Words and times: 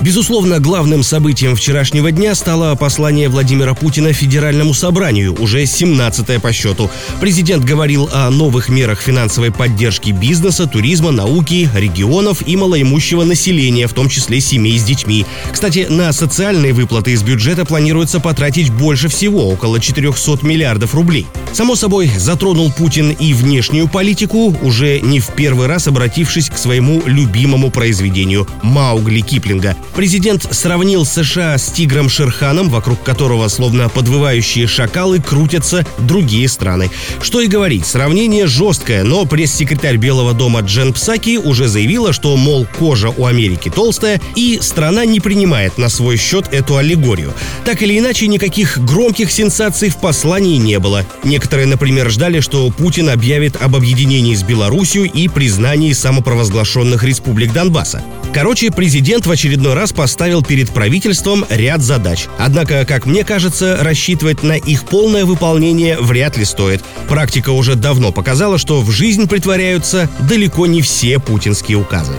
Безусловно, 0.00 0.60
главным 0.60 1.02
событием 1.02 1.56
вчерашнего 1.56 2.12
дня 2.12 2.34
стало 2.34 2.74
послание 2.74 3.30
Владимира 3.30 3.74
Путина 3.74 4.12
Федеральному 4.12 4.74
собранию, 4.74 5.34
уже 5.40 5.64
17 5.64 6.40
по 6.40 6.52
счету. 6.52 6.90
Президент 7.20 7.64
говорил 7.64 8.08
о 8.12 8.28
новых 8.30 8.68
мерах 8.68 9.00
финансовой 9.00 9.50
поддержки 9.50 10.10
бизнеса, 10.10 10.66
туризма, 10.66 11.12
науки, 11.12 11.70
регионов 11.74 12.46
и 12.46 12.56
малоимущего 12.56 13.24
населения, 13.24 13.86
в 13.86 13.94
том 13.94 14.10
числе 14.10 14.40
семей 14.40 14.78
с 14.78 14.84
детьми. 14.84 15.24
Кстати, 15.50 15.86
на 15.88 16.12
социальные 16.12 16.74
выплаты 16.74 17.12
из 17.12 17.22
бюджета 17.22 17.64
планируется 17.64 18.20
потратить 18.20 18.70
больше 18.70 19.08
всего, 19.08 19.48
около 19.48 19.80
400 19.80 20.44
миллиардов 20.44 20.94
рублей. 20.94 21.26
Само 21.54 21.74
собой, 21.74 22.10
затронул 22.18 22.70
Путин 22.70 23.12
и 23.12 23.32
внешнюю 23.32 23.88
политику, 23.88 24.54
уже 24.60 25.00
не 25.00 25.20
в 25.20 25.28
первый 25.28 25.68
раз 25.68 25.88
обратившись 25.88 26.50
к 26.50 26.58
своему 26.58 27.02
любимому 27.06 27.70
произведению 27.70 28.46
«Маугли 28.62 29.20
Киплинга». 29.20 29.74
Президент 29.94 30.46
сравнил 30.50 31.04
США 31.04 31.56
с 31.56 31.70
тигром 31.70 32.08
Шерханом, 32.08 32.68
вокруг 32.68 33.02
которого, 33.02 33.48
словно 33.48 33.88
подвывающие 33.88 34.66
шакалы, 34.66 35.20
крутятся 35.20 35.86
другие 35.98 36.48
страны. 36.48 36.90
Что 37.22 37.40
и 37.40 37.46
говорить, 37.46 37.86
сравнение 37.86 38.46
жесткое, 38.46 39.04
но 39.04 39.24
пресс-секретарь 39.24 39.96
Белого 39.96 40.34
дома 40.34 40.60
Джен 40.60 40.92
Псаки 40.92 41.38
уже 41.38 41.68
заявила, 41.68 42.12
что, 42.12 42.36
мол, 42.36 42.66
кожа 42.78 43.08
у 43.16 43.26
Америки 43.26 43.70
толстая, 43.74 44.20
и 44.34 44.58
страна 44.60 45.04
не 45.04 45.20
принимает 45.20 45.78
на 45.78 45.88
свой 45.88 46.16
счет 46.16 46.48
эту 46.52 46.76
аллегорию. 46.76 47.32
Так 47.64 47.82
или 47.82 47.98
иначе, 47.98 48.26
никаких 48.26 48.78
громких 48.78 49.30
сенсаций 49.30 49.88
в 49.88 49.96
послании 49.96 50.56
не 50.56 50.78
было. 50.78 51.04
Некоторые, 51.24 51.66
например, 51.66 52.10
ждали, 52.10 52.40
что 52.40 52.70
Путин 52.70 53.08
объявит 53.08 53.56
об 53.60 53.76
объединении 53.76 54.34
с 54.34 54.42
Белоруссией 54.42 55.08
и 55.08 55.28
признании 55.28 55.92
самопровозглашенных 55.92 57.02
республик 57.04 57.52
Донбасса. 57.52 58.02
Короче, 58.34 58.70
президент 58.70 59.24
в 59.24 59.30
очередной 59.30 59.72
раз 59.76 59.92
поставил 59.92 60.42
перед 60.42 60.70
правительством 60.70 61.44
ряд 61.48 61.82
задач. 61.82 62.26
Однако, 62.38 62.84
как 62.84 63.06
мне 63.06 63.22
кажется, 63.22 63.78
рассчитывать 63.80 64.42
на 64.42 64.54
их 64.54 64.84
полное 64.84 65.24
выполнение 65.24 66.00
вряд 66.00 66.36
ли 66.36 66.44
стоит. 66.44 66.82
Практика 67.08 67.50
уже 67.50 67.76
давно 67.76 68.10
показала, 68.10 68.58
что 68.58 68.80
в 68.80 68.90
жизнь 68.90 69.28
притворяются 69.28 70.10
далеко 70.28 70.66
не 70.66 70.82
все 70.82 71.20
путинские 71.20 71.76
указы. 71.76 72.14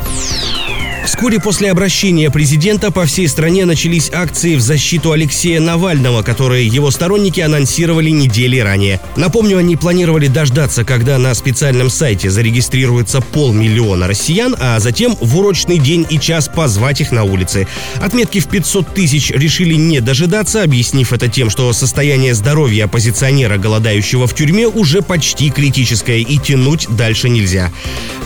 Вскоре 1.17 1.39
после 1.39 1.71
обращения 1.71 2.29
президента 2.29 2.91
по 2.91 3.07
всей 3.07 3.27
стране 3.27 3.65
начались 3.65 4.11
акции 4.13 4.55
в 4.55 4.61
защиту 4.61 5.13
Алексея 5.13 5.59
Навального, 5.59 6.21
которые 6.21 6.67
его 6.67 6.91
сторонники 6.91 7.41
анонсировали 7.41 8.11
недели 8.11 8.59
ранее. 8.59 9.01
Напомню, 9.15 9.57
они 9.57 9.75
планировали 9.77 10.27
дождаться, 10.27 10.83
когда 10.85 11.17
на 11.17 11.33
специальном 11.33 11.89
сайте 11.89 12.29
зарегистрируется 12.29 13.21
полмиллиона 13.21 14.07
россиян, 14.07 14.55
а 14.59 14.79
затем 14.79 15.17
в 15.19 15.35
урочный 15.39 15.79
день 15.79 16.05
и 16.07 16.19
час 16.19 16.51
позвать 16.55 17.01
их 17.01 17.11
на 17.11 17.23
улицы. 17.23 17.67
Отметки 17.95 18.39
в 18.39 18.45
500 18.47 18.93
тысяч 18.93 19.31
решили 19.31 19.73
не 19.73 20.01
дожидаться, 20.01 20.61
объяснив 20.61 21.11
это 21.13 21.27
тем, 21.27 21.49
что 21.49 21.73
состояние 21.73 22.35
здоровья 22.35 22.85
оппозиционера, 22.85 23.57
голодающего 23.57 24.27
в 24.27 24.35
тюрьме, 24.35 24.67
уже 24.67 25.01
почти 25.01 25.49
критическое 25.49 26.19
и 26.19 26.37
тянуть 26.37 26.85
дальше 26.91 27.27
нельзя. 27.27 27.71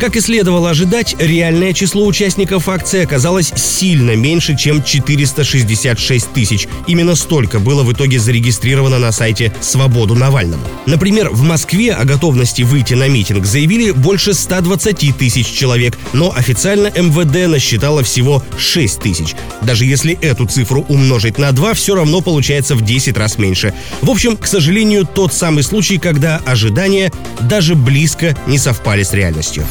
Как 0.02 0.18
и 0.18 0.20
следовало 0.20 0.72
ожидать, 0.72 1.16
реальное 1.20 1.72
число 1.72 2.06
участников 2.06 2.68
акции 2.68 2.81
оказалось 3.04 3.54
сильно 3.56 4.16
меньше, 4.16 4.56
чем 4.56 4.84
466 4.84 6.34
тысяч. 6.34 6.68
Именно 6.88 7.16
столько 7.16 7.60
было 7.60 7.84
в 7.84 7.94
итоге 7.94 8.20
зарегистрировано 8.20 9.00
на 9.00 9.12
сайте 9.12 9.54
«Свободу 9.62 10.16
Навальному». 10.16 10.64
Например, 10.86 11.30
в 11.30 11.44
Москве 11.44 11.94
о 11.94 12.06
готовности 12.06 12.64
выйти 12.64 12.94
на 12.94 13.08
митинг 13.08 13.46
заявили 13.46 13.92
больше 13.92 14.34
120 14.34 15.18
тысяч 15.18 15.48
человек, 15.48 15.98
но 16.14 16.34
официально 16.36 16.88
МВД 16.88 17.48
насчитало 17.48 18.04
всего 18.04 18.44
6 18.58 19.00
тысяч. 19.00 19.36
Даже 19.62 19.86
если 19.86 20.18
эту 20.22 20.46
цифру 20.46 20.86
умножить 20.88 21.38
на 21.38 21.52
2, 21.52 21.74
все 21.74 21.96
равно 21.96 22.22
получается 22.22 22.76
в 22.76 22.82
10 22.82 23.18
раз 23.18 23.38
меньше. 23.38 23.74
В 24.02 24.10
общем, 24.10 24.38
к 24.38 24.48
сожалению, 24.48 25.06
тот 25.06 25.34
самый 25.34 25.64
случай, 25.64 25.98
когда 25.98 26.42
ожидания 26.46 27.12
даже 27.42 27.76
близко 27.76 28.36
не 28.48 28.58
совпали 28.58 29.04
с 29.04 29.14
реальностью. 29.14 29.66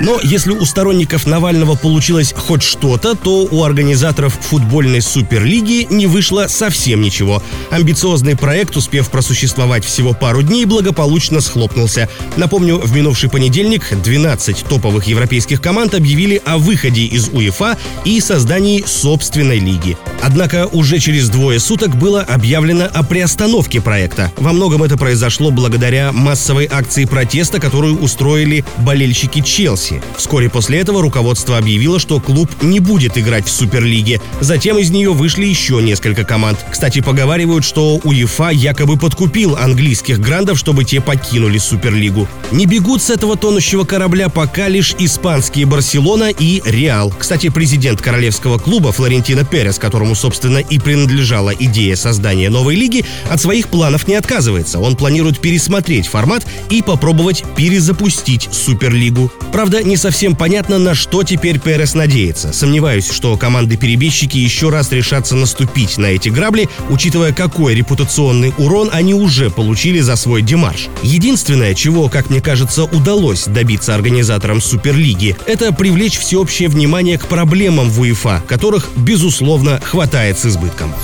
Но 0.00 0.18
если 0.22 0.50
у 0.50 0.64
сторонников 0.64 1.26
Навального 1.26 1.76
получилось 1.76 2.03
хоть 2.32 2.62
что-то, 2.62 3.14
то 3.14 3.48
у 3.50 3.64
организаторов 3.64 4.38
футбольной 4.38 5.00
суперлиги 5.00 5.86
не 5.90 6.06
вышло 6.06 6.46
совсем 6.48 7.00
ничего. 7.00 7.42
Амбициозный 7.70 8.36
проект, 8.36 8.76
успев 8.76 9.10
просуществовать 9.10 9.84
всего 9.84 10.12
пару 10.12 10.42
дней, 10.42 10.66
благополучно 10.66 11.40
схлопнулся. 11.40 12.08
Напомню, 12.36 12.78
в 12.78 12.94
минувший 12.94 13.30
понедельник 13.30 13.86
12 13.90 14.64
топовых 14.68 15.06
европейских 15.06 15.60
команд 15.60 15.94
объявили 15.94 16.42
о 16.44 16.58
выходе 16.58 17.02
из 17.02 17.28
УЕФА 17.28 17.78
и 18.04 18.20
создании 18.20 18.84
собственной 18.86 19.58
лиги. 19.58 19.96
Однако 20.22 20.66
уже 20.66 20.98
через 20.98 21.28
двое 21.28 21.60
суток 21.60 21.96
было 21.96 22.22
объявлено 22.22 22.86
о 22.92 23.02
приостановке 23.02 23.80
проекта. 23.80 24.32
Во 24.36 24.52
многом 24.52 24.82
это 24.82 24.96
произошло 24.96 25.50
благодаря 25.50 26.12
массовой 26.12 26.66
акции 26.70 27.04
протеста, 27.04 27.60
которую 27.60 27.98
устроили 27.98 28.64
болельщики 28.78 29.40
Челси. 29.40 30.02
Вскоре 30.16 30.48
после 30.48 30.80
этого 30.80 31.02
руководство 31.02 31.58
объявило, 31.58 31.93
что 31.98 32.20
клуб 32.20 32.50
не 32.62 32.80
будет 32.80 33.16
играть 33.18 33.46
в 33.46 33.50
Суперлиге. 33.50 34.20
Затем 34.40 34.78
из 34.78 34.90
нее 34.90 35.12
вышли 35.12 35.46
еще 35.46 35.82
несколько 35.82 36.24
команд. 36.24 36.64
Кстати, 36.70 37.00
поговаривают, 37.00 37.64
что 37.64 38.00
УЕФА 38.04 38.50
якобы 38.50 38.96
подкупил 38.96 39.56
английских 39.56 40.20
грандов, 40.20 40.58
чтобы 40.58 40.84
те 40.84 41.00
покинули 41.00 41.58
Суперлигу. 41.58 42.28
Не 42.50 42.66
бегут 42.66 43.02
с 43.02 43.10
этого 43.10 43.36
тонущего 43.36 43.84
корабля 43.84 44.28
пока 44.28 44.68
лишь 44.68 44.94
испанские 44.98 45.66
Барселона 45.66 46.30
и 46.30 46.62
Реал. 46.64 47.12
Кстати, 47.16 47.48
президент 47.48 48.00
королевского 48.00 48.58
клуба 48.58 48.92
Флорентино 48.92 49.44
Перес, 49.44 49.78
которому, 49.78 50.14
собственно, 50.14 50.58
и 50.58 50.78
принадлежала 50.78 51.50
идея 51.50 51.96
создания 51.96 52.50
новой 52.50 52.74
лиги, 52.76 53.04
от 53.28 53.40
своих 53.40 53.68
планов 53.68 54.08
не 54.08 54.14
отказывается. 54.14 54.78
Он 54.78 54.96
планирует 54.96 55.40
пересмотреть 55.40 56.06
формат 56.06 56.46
и 56.70 56.80
попробовать 56.82 57.44
перезапустить 57.56 58.48
Суперлигу. 58.50 59.30
Правда, 59.52 59.82
не 59.82 59.96
совсем 59.96 60.34
понятно, 60.34 60.78
на 60.78 60.94
что 60.94 61.22
теперь 61.22 61.60
Перес 61.60 61.83
надеется. 61.92 62.54
Сомневаюсь, 62.54 63.10
что 63.10 63.36
команды-перебежчики 63.36 64.38
еще 64.38 64.70
раз 64.70 64.90
решатся 64.92 65.36
наступить 65.36 65.98
на 65.98 66.06
эти 66.06 66.30
грабли, 66.30 66.70
учитывая, 66.88 67.34
какой 67.34 67.74
репутационный 67.74 68.54
урон 68.56 68.88
они 68.90 69.12
уже 69.12 69.50
получили 69.50 70.00
за 70.00 70.16
свой 70.16 70.40
демарш. 70.40 70.88
Единственное, 71.02 71.74
чего, 71.74 72.08
как 72.08 72.30
мне 72.30 72.40
кажется, 72.40 72.84
удалось 72.84 73.44
добиться 73.44 73.94
организаторам 73.94 74.62
Суперлиги, 74.62 75.36
это 75.46 75.72
привлечь 75.72 76.18
всеобщее 76.18 76.70
внимание 76.70 77.18
к 77.18 77.26
проблемам 77.26 77.90
в 77.90 78.00
УЕФА, 78.00 78.42
которых, 78.48 78.88
безусловно, 78.96 79.80
хватает 79.84 80.38
с 80.38 80.46
избытком. 80.46 80.94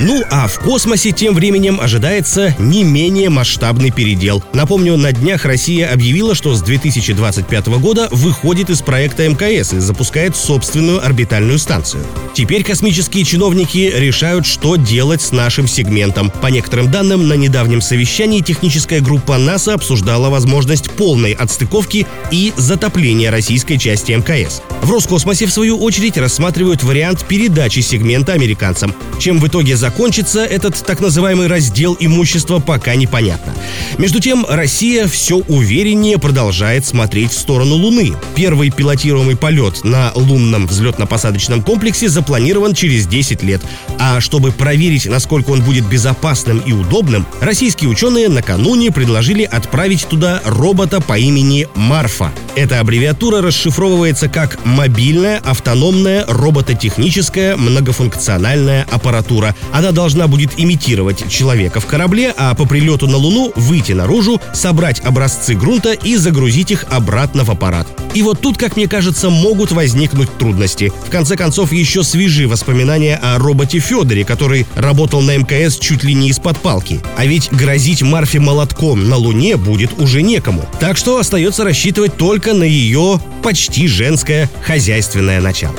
Ну 0.00 0.22
а 0.30 0.48
в 0.48 0.58
космосе 0.58 1.12
тем 1.12 1.34
временем 1.34 1.80
ожидается 1.80 2.54
не 2.58 2.82
менее 2.82 3.30
масштабный 3.30 3.90
передел. 3.90 4.42
Напомню, 4.52 4.96
на 4.96 5.12
днях 5.12 5.44
Россия 5.44 5.92
объявила, 5.92 6.34
что 6.34 6.54
с 6.54 6.62
2025 6.62 7.66
года 7.78 8.08
выходит 8.10 8.70
из 8.70 8.80
проекта 8.82 9.28
МКС 9.28 9.72
и 9.72 9.78
запускает 9.78 10.36
собственную 10.36 11.04
орбитальную 11.04 11.58
станцию. 11.58 12.04
Теперь 12.34 12.64
космические 12.64 13.24
чиновники 13.24 13.92
решают, 13.94 14.46
что 14.46 14.76
делать 14.76 15.22
с 15.22 15.32
нашим 15.32 15.68
сегментом. 15.68 16.30
По 16.30 16.48
некоторым 16.48 16.90
данным, 16.90 17.28
на 17.28 17.34
недавнем 17.34 17.80
совещании 17.80 18.40
техническая 18.40 19.00
группа 19.00 19.36
НАСА 19.38 19.74
обсуждала 19.74 20.30
возможность 20.30 20.90
полной 20.90 21.32
отстыковки 21.32 22.06
и 22.30 22.52
затопления 22.56 23.30
российской 23.30 23.76
части 23.76 24.12
МКС. 24.12 24.62
В 24.82 24.90
Роскосмосе, 24.90 25.46
в 25.46 25.52
свою 25.52 25.78
очередь, 25.78 26.16
рассматривают 26.16 26.82
вариант 26.82 27.24
передачи 27.28 27.80
сегмента 27.80 28.32
американцам. 28.32 28.94
Чем 29.20 29.38
в 29.38 29.46
итоге 29.46 29.76
закончится 29.82 30.44
этот 30.44 30.80
так 30.86 31.00
называемый 31.00 31.48
раздел 31.48 31.96
имущества, 31.98 32.60
пока 32.60 32.94
непонятно. 32.94 33.52
Между 33.98 34.20
тем, 34.20 34.46
Россия 34.48 35.08
все 35.08 35.38
увереннее 35.38 36.18
продолжает 36.18 36.86
смотреть 36.86 37.32
в 37.32 37.36
сторону 37.36 37.74
Луны. 37.74 38.12
Первый 38.36 38.70
пилотируемый 38.70 39.36
полет 39.36 39.82
на 39.82 40.12
лунном 40.14 40.66
взлетно-посадочном 40.68 41.64
комплексе 41.64 42.08
запланирован 42.08 42.74
через 42.74 43.08
10 43.08 43.42
лет. 43.42 43.60
А 43.98 44.20
чтобы 44.20 44.52
проверить, 44.52 45.06
насколько 45.06 45.50
он 45.50 45.62
будет 45.62 45.84
безопасным 45.88 46.60
и 46.60 46.70
удобным, 46.70 47.26
российские 47.40 47.90
ученые 47.90 48.28
накануне 48.28 48.92
предложили 48.92 49.42
отправить 49.42 50.06
туда 50.06 50.42
робота 50.44 51.00
по 51.00 51.18
имени 51.18 51.66
Марфа. 51.74 52.30
Эта 52.54 52.78
аббревиатура 52.78 53.42
расшифровывается 53.42 54.28
как 54.28 54.64
«мобильная 54.64 55.38
автономная 55.38 56.24
робототехническая 56.28 57.56
многофункциональная 57.56 58.86
аппаратура», 58.88 59.56
Она 59.72 59.92
должна 59.92 60.28
будет 60.28 60.52
имитировать 60.58 61.28
человека 61.30 61.80
в 61.80 61.86
корабле, 61.86 62.34
а 62.36 62.54
по 62.54 62.66
прилету 62.66 63.06
на 63.06 63.16
Луну 63.16 63.52
выйти 63.56 63.92
наружу, 63.92 64.40
собрать 64.52 65.00
образцы 65.00 65.54
грунта 65.54 65.92
и 65.92 66.16
загрузить 66.16 66.70
их 66.70 66.84
обратно 66.90 67.44
в 67.44 67.50
аппарат. 67.50 67.88
И 68.14 68.22
вот 68.22 68.40
тут, 68.40 68.58
как 68.58 68.76
мне 68.76 68.86
кажется, 68.86 69.30
могут 69.30 69.72
возникнуть 69.72 70.36
трудности. 70.38 70.92
В 71.06 71.10
конце 71.10 71.36
концов, 71.36 71.72
еще 71.72 72.02
свежи 72.04 72.46
воспоминания 72.46 73.16
о 73.16 73.38
роботе 73.38 73.78
Федоре, 73.78 74.24
который 74.24 74.66
работал 74.74 75.22
на 75.22 75.36
МКС 75.36 75.78
чуть 75.78 76.04
ли 76.04 76.14
не 76.14 76.28
из-под 76.28 76.60
палки. 76.60 77.00
А 77.16 77.24
ведь 77.24 77.50
грозить 77.50 78.02
Марфе 78.02 78.38
молотком 78.40 79.08
на 79.08 79.16
Луне 79.16 79.56
будет 79.56 79.98
уже 79.98 80.22
некому. 80.22 80.68
Так 80.80 80.96
что 80.96 81.18
остается 81.18 81.64
рассчитывать 81.64 82.16
только 82.16 82.52
на 82.52 82.64
ее 82.64 83.20
почти 83.42 83.88
женское 83.88 84.50
хозяйственное 84.62 85.40
начало. 85.40 85.74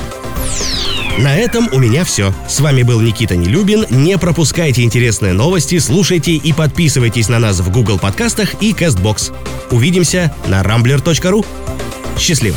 На 1.18 1.36
этом 1.36 1.68
у 1.72 1.78
меня 1.78 2.04
все. 2.04 2.34
С 2.48 2.60
вами 2.60 2.82
был 2.82 3.00
Никита 3.00 3.36
Нелюбин. 3.36 3.86
Не 3.90 4.18
пропускайте 4.18 4.82
интересные 4.82 5.32
новости, 5.32 5.78
слушайте 5.78 6.32
и 6.32 6.52
подписывайтесь 6.52 7.28
на 7.28 7.38
нас 7.38 7.60
в 7.60 7.70
Google 7.70 7.98
подкастах 7.98 8.60
и 8.60 8.72
CastBox. 8.72 9.32
Увидимся 9.70 10.34
на 10.48 10.62
rambler.ru. 10.62 11.46
Счастливо! 12.18 12.56